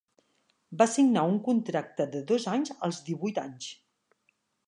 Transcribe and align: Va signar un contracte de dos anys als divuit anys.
Va 0.81 0.87
signar 0.93 1.25
un 1.33 1.37
contracte 1.49 2.07
de 2.17 2.23
dos 2.33 2.47
anys 2.53 2.73
als 2.87 3.01
divuit 3.11 3.43
anys. 3.45 3.71